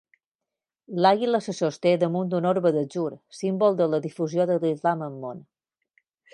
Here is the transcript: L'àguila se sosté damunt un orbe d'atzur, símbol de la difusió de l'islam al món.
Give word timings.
L'àguila 1.05 1.41
se 1.47 1.53
sosté 1.57 1.91
damunt 2.05 2.33
un 2.39 2.49
orbe 2.53 2.73
d'atzur, 2.77 3.13
símbol 3.43 3.79
de 3.83 3.91
la 3.95 4.03
difusió 4.09 4.51
de 4.53 4.59
l'islam 4.65 5.09
al 5.11 5.17
món. 5.27 5.49